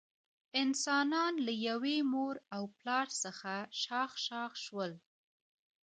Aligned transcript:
انسانان 0.61 1.33
له 1.45 1.53
یوه 1.67 1.95
مور 2.13 2.35
او 2.55 2.63
پلار 2.77 3.07
څخه 3.23 3.53
شاخ 3.83 4.11
شاخ 4.25 4.51
شول. 4.63 4.91